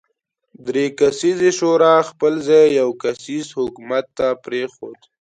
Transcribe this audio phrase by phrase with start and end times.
[0.65, 4.97] درې کسیزې شورا خپل ځای یو کسیز حکومت ته پرېښود.